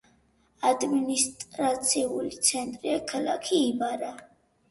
[0.69, 4.09] ადმინისტრაციული ცენტრია ქალაქი იბარა.